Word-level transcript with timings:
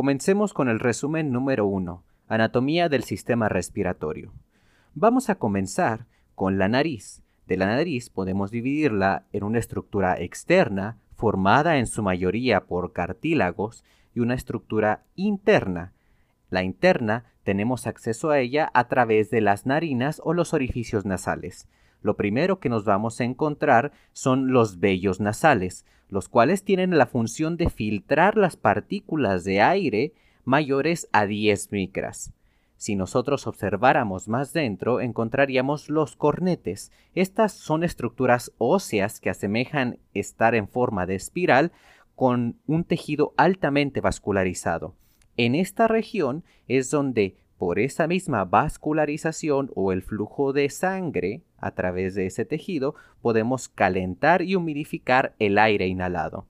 Comencemos 0.00 0.54
con 0.54 0.70
el 0.70 0.80
resumen 0.80 1.30
número 1.30 1.66
1, 1.66 2.02
anatomía 2.26 2.88
del 2.88 3.04
sistema 3.04 3.50
respiratorio. 3.50 4.32
Vamos 4.94 5.28
a 5.28 5.34
comenzar 5.34 6.06
con 6.34 6.56
la 6.56 6.68
nariz. 6.68 7.22
De 7.46 7.58
la 7.58 7.66
nariz 7.66 8.08
podemos 8.08 8.50
dividirla 8.50 9.24
en 9.34 9.44
una 9.44 9.58
estructura 9.58 10.18
externa, 10.18 10.96
formada 11.16 11.76
en 11.76 11.86
su 11.86 12.02
mayoría 12.02 12.62
por 12.62 12.94
cartílagos, 12.94 13.84
y 14.14 14.20
una 14.20 14.32
estructura 14.32 15.02
interna. 15.16 15.92
La 16.48 16.62
interna 16.62 17.26
tenemos 17.42 17.86
acceso 17.86 18.30
a 18.30 18.38
ella 18.38 18.70
a 18.72 18.88
través 18.88 19.28
de 19.28 19.42
las 19.42 19.66
narinas 19.66 20.22
o 20.24 20.32
los 20.32 20.54
orificios 20.54 21.04
nasales. 21.04 21.68
Lo 22.02 22.16
primero 22.16 22.60
que 22.60 22.68
nos 22.68 22.84
vamos 22.84 23.20
a 23.20 23.24
encontrar 23.24 23.92
son 24.12 24.52
los 24.52 24.80
vellos 24.80 25.20
nasales, 25.20 25.84
los 26.08 26.28
cuales 26.28 26.64
tienen 26.64 26.96
la 26.98 27.06
función 27.06 27.56
de 27.56 27.70
filtrar 27.70 28.36
las 28.36 28.56
partículas 28.56 29.44
de 29.44 29.60
aire 29.60 30.12
mayores 30.44 31.08
a 31.12 31.26
10 31.26 31.72
micras. 31.72 32.32
Si 32.76 32.96
nosotros 32.96 33.46
observáramos 33.46 34.26
más 34.26 34.54
dentro, 34.54 35.02
encontraríamos 35.02 35.90
los 35.90 36.16
cornetes. 36.16 36.90
Estas 37.14 37.52
son 37.52 37.84
estructuras 37.84 38.52
óseas 38.56 39.20
que 39.20 39.28
asemejan 39.28 39.98
estar 40.14 40.54
en 40.54 40.66
forma 40.66 41.04
de 41.04 41.14
espiral 41.14 41.72
con 42.16 42.56
un 42.66 42.84
tejido 42.84 43.34
altamente 43.36 44.00
vascularizado. 44.00 44.94
En 45.36 45.54
esta 45.54 45.88
región 45.88 46.42
es 46.68 46.90
donde, 46.90 47.36
por 47.60 47.78
esa 47.78 48.06
misma 48.06 48.46
vascularización 48.46 49.70
o 49.74 49.92
el 49.92 50.00
flujo 50.00 50.54
de 50.54 50.70
sangre 50.70 51.42
a 51.58 51.72
través 51.72 52.14
de 52.14 52.24
ese 52.24 52.46
tejido, 52.46 52.94
podemos 53.20 53.68
calentar 53.68 54.40
y 54.40 54.54
humidificar 54.54 55.34
el 55.38 55.58
aire 55.58 55.86
inhalado. 55.86 56.46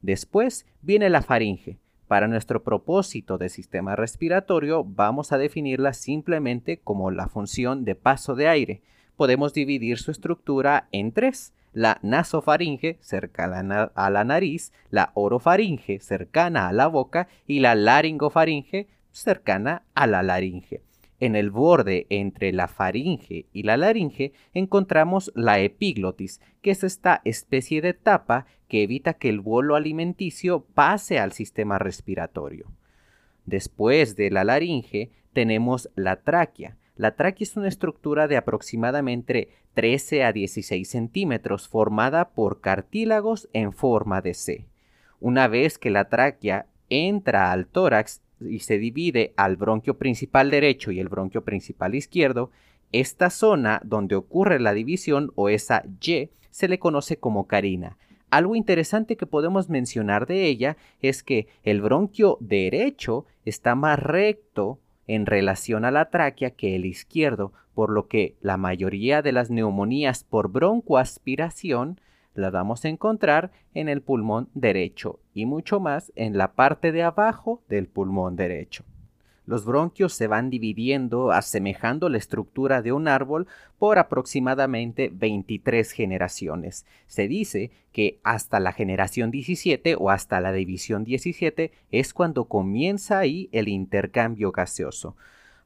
Después 0.00 0.64
viene 0.80 1.10
la 1.10 1.20
faringe, 1.20 1.76
para 2.08 2.26
nuestro 2.26 2.62
propósito 2.62 3.36
de 3.36 3.50
sistema 3.50 3.96
respiratorio 3.96 4.82
vamos 4.82 5.30
a 5.30 5.36
definirla 5.36 5.92
simplemente 5.92 6.78
como 6.78 7.10
la 7.10 7.28
función 7.28 7.84
de 7.84 7.94
paso 7.94 8.34
de 8.34 8.48
aire. 8.48 8.80
Podemos 9.14 9.52
dividir 9.52 9.98
su 9.98 10.10
estructura 10.10 10.88
en 10.90 11.12
tres. 11.12 11.52
La 11.74 11.98
nasofaringe, 12.00 12.96
cercana 13.02 13.92
a 13.94 14.08
la 14.08 14.24
nariz, 14.24 14.72
la 14.88 15.10
orofaringe, 15.12 16.00
cercana 16.00 16.68
a 16.68 16.72
la 16.72 16.86
boca, 16.86 17.28
y 17.46 17.60
la 17.60 17.74
laringofaringe, 17.74 18.88
cercana 19.22 19.82
a 19.94 20.06
la 20.06 20.22
laringe. 20.22 20.82
En 21.18 21.34
el 21.34 21.50
borde 21.50 22.06
entre 22.10 22.52
la 22.52 22.68
faringe 22.68 23.46
y 23.52 23.62
la 23.62 23.76
laringe 23.76 24.32
encontramos 24.52 25.32
la 25.34 25.58
epiglotis, 25.60 26.40
que 26.60 26.72
es 26.72 26.84
esta 26.84 27.22
especie 27.24 27.80
de 27.80 27.94
tapa 27.94 28.46
que 28.68 28.82
evita 28.82 29.14
que 29.14 29.30
el 29.30 29.40
bolo 29.40 29.76
alimenticio 29.76 30.66
pase 30.74 31.18
al 31.18 31.32
sistema 31.32 31.78
respiratorio. 31.78 32.70
Después 33.46 34.16
de 34.16 34.30
la 34.30 34.44
laringe 34.44 35.10
tenemos 35.32 35.90
la 35.94 36.16
tráquea. 36.16 36.76
La 36.96 37.14
tráquea 37.14 37.44
es 37.44 37.56
una 37.56 37.68
estructura 37.68 38.26
de 38.26 38.36
aproximadamente 38.36 39.50
13 39.74 40.24
a 40.24 40.32
16 40.32 40.88
centímetros 40.88 41.68
formada 41.68 42.30
por 42.30 42.60
cartílagos 42.60 43.48
en 43.52 43.72
forma 43.72 44.20
de 44.20 44.34
C. 44.34 44.66
Una 45.20 45.48
vez 45.48 45.78
que 45.78 45.90
la 45.90 46.08
tráquea 46.08 46.66
entra 46.88 47.52
al 47.52 47.66
tórax 47.66 48.22
y 48.40 48.60
se 48.60 48.78
divide 48.78 49.32
al 49.36 49.56
bronquio 49.56 49.98
principal 49.98 50.50
derecho 50.50 50.90
y 50.90 51.00
el 51.00 51.08
bronquio 51.08 51.42
principal 51.44 51.94
izquierdo, 51.94 52.50
esta 52.92 53.30
zona 53.30 53.80
donde 53.84 54.14
ocurre 54.14 54.60
la 54.60 54.74
división 54.74 55.32
o 55.34 55.48
esa 55.48 55.84
Y 56.00 56.30
se 56.50 56.68
le 56.68 56.78
conoce 56.78 57.18
como 57.18 57.46
carina. 57.46 57.96
Algo 58.30 58.56
interesante 58.56 59.16
que 59.16 59.26
podemos 59.26 59.68
mencionar 59.68 60.26
de 60.26 60.46
ella 60.46 60.76
es 61.00 61.22
que 61.22 61.46
el 61.62 61.80
bronquio 61.80 62.38
derecho 62.40 63.24
está 63.44 63.74
más 63.74 63.98
recto 63.98 64.78
en 65.06 65.26
relación 65.26 65.84
a 65.84 65.90
la 65.90 66.10
tráquea 66.10 66.50
que 66.50 66.74
el 66.74 66.84
izquierdo, 66.84 67.52
por 67.74 67.90
lo 67.90 68.08
que 68.08 68.34
la 68.40 68.56
mayoría 68.56 69.22
de 69.22 69.32
las 69.32 69.50
neumonías 69.50 70.24
por 70.24 70.50
broncoaspiración 70.50 72.00
la 72.36 72.50
vamos 72.50 72.84
a 72.84 72.88
encontrar 72.88 73.50
en 73.74 73.88
el 73.88 74.02
pulmón 74.02 74.48
derecho 74.54 75.20
y 75.34 75.46
mucho 75.46 75.80
más 75.80 76.12
en 76.16 76.36
la 76.38 76.52
parte 76.52 76.92
de 76.92 77.02
abajo 77.02 77.62
del 77.68 77.86
pulmón 77.86 78.36
derecho. 78.36 78.84
Los 79.46 79.64
bronquios 79.64 80.12
se 80.12 80.26
van 80.26 80.50
dividiendo 80.50 81.30
asemejando 81.30 82.08
la 82.08 82.18
estructura 82.18 82.82
de 82.82 82.90
un 82.90 83.06
árbol 83.06 83.46
por 83.78 83.98
aproximadamente 83.98 85.08
23 85.12 85.88
generaciones. 85.92 86.84
Se 87.06 87.28
dice 87.28 87.70
que 87.92 88.18
hasta 88.24 88.58
la 88.58 88.72
generación 88.72 89.30
17 89.30 89.94
o 89.98 90.10
hasta 90.10 90.40
la 90.40 90.52
división 90.52 91.04
17 91.04 91.70
es 91.92 92.12
cuando 92.12 92.46
comienza 92.46 93.20
ahí 93.20 93.48
el 93.52 93.68
intercambio 93.68 94.50
gaseoso. 94.50 95.16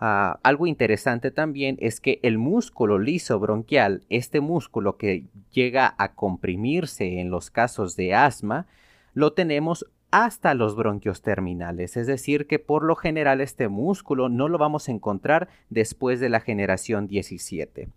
Ah, 0.00 0.38
algo 0.44 0.66
interesante 0.66 1.32
también 1.32 1.76
es 1.80 2.00
que 2.00 2.20
el 2.22 2.38
músculo 2.38 2.98
liso 2.98 3.40
bronquial, 3.40 4.04
este 4.10 4.40
músculo 4.40 4.96
que 4.96 5.24
llega 5.50 5.94
a 5.98 6.14
comprimirse 6.14 7.20
en 7.20 7.30
los 7.30 7.50
casos 7.50 7.96
de 7.96 8.14
asma, 8.14 8.66
lo 9.14 9.32
tenemos 9.32 9.86
hasta 10.10 10.54
los 10.54 10.76
bronquios 10.76 11.20
terminales, 11.20 11.96
es 11.96 12.06
decir, 12.06 12.46
que 12.46 12.58
por 12.58 12.84
lo 12.84 12.94
general 12.94 13.40
este 13.40 13.68
músculo 13.68 14.28
no 14.28 14.48
lo 14.48 14.56
vamos 14.56 14.88
a 14.88 14.92
encontrar 14.92 15.48
después 15.68 16.20
de 16.20 16.28
la 16.28 16.40
generación 16.40 17.08
17. 17.08 17.88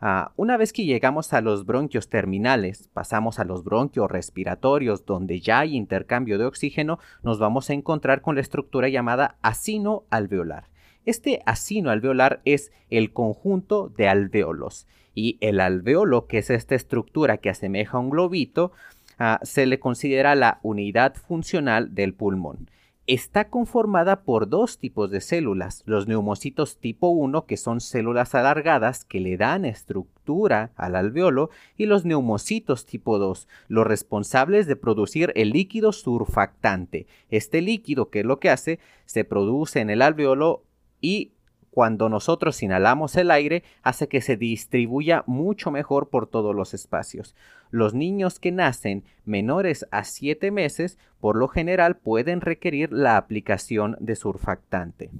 Ah, 0.00 0.32
una 0.36 0.56
vez 0.56 0.72
que 0.72 0.84
llegamos 0.84 1.32
a 1.32 1.40
los 1.40 1.64
bronquios 1.64 2.10
terminales, 2.10 2.90
pasamos 2.92 3.38
a 3.38 3.44
los 3.44 3.64
bronquios 3.64 4.10
respiratorios, 4.10 5.06
donde 5.06 5.40
ya 5.40 5.60
hay 5.60 5.76
intercambio 5.76 6.36
de 6.36 6.44
oxígeno, 6.44 6.98
nos 7.22 7.38
vamos 7.38 7.70
a 7.70 7.74
encontrar 7.74 8.20
con 8.20 8.34
la 8.34 8.42
estructura 8.42 8.88
llamada 8.88 9.36
asino 9.40 10.02
alveolar. 10.10 10.73
Este 11.04 11.42
asino 11.44 11.90
alveolar 11.90 12.40
es 12.44 12.72
el 12.88 13.12
conjunto 13.12 13.90
de 13.90 14.08
alveolos 14.08 14.86
y 15.14 15.36
el 15.40 15.60
alveolo, 15.60 16.26
que 16.26 16.38
es 16.38 16.50
esta 16.50 16.74
estructura 16.74 17.36
que 17.36 17.50
asemeja 17.50 17.98
a 17.98 18.00
un 18.00 18.10
globito, 18.10 18.72
ah, 19.18 19.38
se 19.42 19.66
le 19.66 19.78
considera 19.78 20.34
la 20.34 20.60
unidad 20.62 21.14
funcional 21.14 21.94
del 21.94 22.14
pulmón. 22.14 22.70
Está 23.06 23.50
conformada 23.50 24.22
por 24.22 24.48
dos 24.48 24.78
tipos 24.78 25.10
de 25.10 25.20
células, 25.20 25.82
los 25.84 26.08
neumocitos 26.08 26.78
tipo 26.78 27.08
1, 27.08 27.44
que 27.44 27.58
son 27.58 27.82
células 27.82 28.34
alargadas 28.34 29.04
que 29.04 29.20
le 29.20 29.36
dan 29.36 29.66
estructura 29.66 30.72
al 30.74 30.96
alveolo, 30.96 31.50
y 31.76 31.84
los 31.84 32.06
neumocitos 32.06 32.86
tipo 32.86 33.18
2, 33.18 33.46
los 33.68 33.86
responsables 33.86 34.66
de 34.66 34.76
producir 34.76 35.34
el 35.36 35.50
líquido 35.50 35.92
surfactante. 35.92 37.06
Este 37.28 37.60
líquido, 37.60 38.08
que 38.08 38.20
es 38.20 38.24
lo 38.24 38.40
que 38.40 38.48
hace, 38.48 38.80
se 39.04 39.24
produce 39.24 39.80
en 39.80 39.90
el 39.90 40.00
alveolo 40.00 40.63
y 41.04 41.32
cuando 41.70 42.08
nosotros 42.08 42.62
inhalamos 42.62 43.14
el 43.16 43.30
aire 43.30 43.62
hace 43.82 44.08
que 44.08 44.22
se 44.22 44.38
distribuya 44.38 45.22
mucho 45.26 45.70
mejor 45.70 46.08
por 46.08 46.26
todos 46.26 46.54
los 46.54 46.72
espacios. 46.72 47.36
Los 47.70 47.92
niños 47.92 48.40
que 48.40 48.52
nacen 48.52 49.04
menores 49.26 49.86
a 49.90 50.04
7 50.04 50.50
meses 50.50 50.98
por 51.20 51.36
lo 51.36 51.48
general 51.48 51.96
pueden 51.98 52.40
requerir 52.40 52.90
la 52.90 53.18
aplicación 53.18 53.98
de 54.00 54.16
surfactante. 54.16 55.10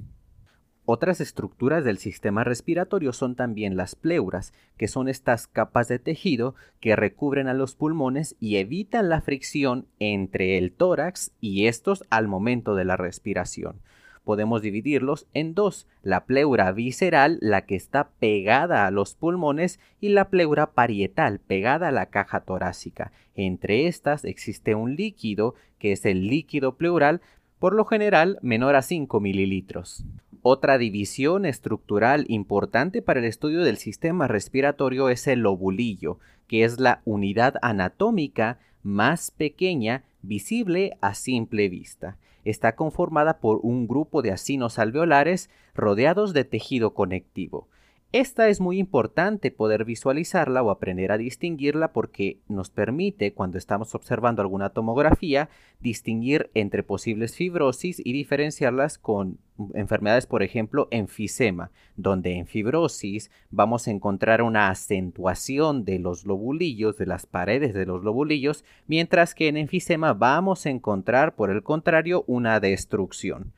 Otras 0.87 1.21
estructuras 1.21 1.85
del 1.85 1.99
sistema 1.99 2.45
respiratorio 2.45 3.13
son 3.13 3.37
también 3.37 3.77
las 3.77 3.95
pleuras, 3.95 4.55
que 4.79 4.89
son 4.89 5.09
estas 5.09 5.47
capas 5.47 5.89
de 5.89 5.99
tejido 5.99 6.55
que 6.81 6.97
recubren 6.97 7.47
a 7.47 7.53
los 7.53 7.75
pulmones 7.75 8.37
y 8.41 8.57
evitan 8.57 9.11
la 9.11 9.21
fricción 9.21 9.87
entre 9.99 10.57
el 10.57 10.73
tórax 10.73 11.33
y 11.43 11.67
estos 11.67 12.05
al 12.09 12.27
momento 12.27 12.75
de 12.75 12.87
la 12.87 12.97
respiración 12.97 13.83
podemos 14.25 14.63
dividirlos 14.63 15.27
en 15.35 15.55
dos, 15.55 15.87
la 16.03 16.25
pleura 16.25 16.73
visceral, 16.73 17.39
la 17.41 17.67
que 17.67 17.77
está 17.77 18.09
pegada 18.19 18.87
a 18.87 18.91
los 18.91 19.15
pulmones, 19.15 19.79
y 20.01 20.09
la 20.09 20.31
pleura 20.31 20.73
parietal, 20.73 21.39
pegada 21.39 21.89
a 21.89 21.93
la 21.93 22.07
caja 22.07 22.41
torácica. 22.41 23.13
Entre 23.35 23.87
estas 23.87 24.25
existe 24.25 24.75
un 24.75 24.97
líquido, 24.97 25.55
que 25.79 25.93
es 25.93 26.07
el 26.07 26.27
líquido 26.29 26.77
pleural, 26.77 27.21
por 27.59 27.75
lo 27.75 27.85
general 27.85 28.39
menor 28.43 28.77
a 28.77 28.83
5 28.83 29.21
mililitros. 29.21 30.05
Otra 30.43 30.77
división 30.77 31.47
estructural 31.47 32.27
importante 32.29 33.01
para 33.01 33.21
el 33.21 33.25
estudio 33.25 33.63
del 33.63 33.79
sistema 33.79 34.29
respiratorio 34.29 35.09
es 35.09 35.27
el 35.27 35.41
lobulillo, 35.41 36.19
que 36.49 36.65
es 36.65 36.79
la 36.79 37.01
unidad 37.07 37.55
anatómica 37.63 38.59
más 38.83 39.31
pequeña 39.31 40.05
visible 40.27 40.97
a 41.01 41.15
simple 41.15 41.69
vista 41.69 42.19
está 42.45 42.77
conformada 42.77 43.41
por 43.41 43.61
un 43.63 43.87
grupo 43.87 44.23
de 44.23 44.31
asinos 44.31 44.79
alveolares 44.79 45.51
rodeados 45.75 46.33
de 46.33 46.45
tejido 46.45 46.95
conectivo. 46.95 47.69
Esta 48.15 48.49
es 48.49 48.61
muy 48.61 48.79
importante 48.79 49.51
poder 49.51 49.85
visualizarla 49.85 50.63
o 50.63 50.71
aprender 50.71 51.11
a 51.11 51.19
distinguirla 51.19 51.93
porque 51.93 52.39
nos 52.47 52.71
permite, 52.71 53.33
cuando 53.33 53.59
estamos 53.59 53.97
observando 53.97 54.41
alguna 54.41 54.71
tomografía, 54.71 55.49
distinguir 55.81 56.49
entre 56.55 56.85
posibles 56.85 57.35
fibrosis 57.35 58.01
y 58.05 58.13
diferenciarlas 58.13 58.99
con 58.99 59.39
enfermedades, 59.75 60.27
por 60.27 60.45
ejemplo, 60.45 60.87
enfisema, 60.93 61.73
donde 61.97 62.37
en 62.37 62.47
fibrosis 62.47 63.33
vamos 63.51 63.89
a 63.89 63.91
encontrar 63.91 64.43
una 64.43 64.69
acentuación 64.69 65.85
de 65.85 65.99
los 65.99 66.25
lobulillos, 66.25 66.97
de 66.97 67.07
las 67.07 67.27
paredes 67.27 67.75
de 67.75 67.85
los 67.85 68.05
lobulillos, 68.05 68.65
mientras 68.87 69.35
que 69.35 69.49
en 69.49 69.57
enfisema 69.57 70.15
vamos 70.15 70.67
a 70.67 70.71
encontrar, 70.71 71.35
por 71.35 71.51
el 71.51 71.65
contrario, 71.65 72.23
una 72.29 72.61
destrucción. 72.61 73.53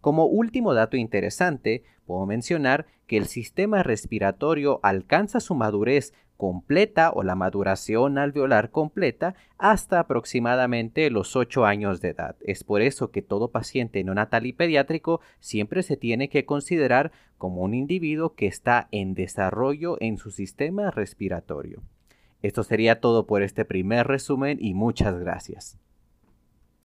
Como 0.00 0.26
último 0.26 0.74
dato 0.74 0.96
interesante, 0.96 1.84
puedo 2.06 2.26
mencionar 2.26 2.86
que 3.06 3.16
el 3.16 3.26
sistema 3.26 3.82
respiratorio 3.82 4.80
alcanza 4.82 5.40
su 5.40 5.54
madurez 5.54 6.12
completa 6.40 7.10
o 7.10 7.22
la 7.22 7.34
maduración 7.34 8.16
alveolar 8.16 8.70
completa 8.70 9.34
hasta 9.58 10.00
aproximadamente 10.00 11.10
los 11.10 11.36
8 11.36 11.66
años 11.66 12.00
de 12.00 12.08
edad. 12.08 12.36
Es 12.40 12.64
por 12.64 12.80
eso 12.80 13.10
que 13.10 13.20
todo 13.20 13.50
paciente 13.50 14.02
neonatal 14.02 14.46
y 14.46 14.54
pediátrico 14.54 15.20
siempre 15.38 15.82
se 15.82 15.98
tiene 15.98 16.30
que 16.30 16.46
considerar 16.46 17.12
como 17.36 17.60
un 17.60 17.74
individuo 17.74 18.34
que 18.34 18.46
está 18.46 18.88
en 18.90 19.12
desarrollo 19.12 19.98
en 20.00 20.16
su 20.16 20.30
sistema 20.30 20.90
respiratorio. 20.90 21.82
Esto 22.40 22.62
sería 22.62 23.00
todo 23.00 23.26
por 23.26 23.42
este 23.42 23.66
primer 23.66 24.06
resumen 24.06 24.56
y 24.62 24.72
muchas 24.72 25.18
gracias. 25.18 25.78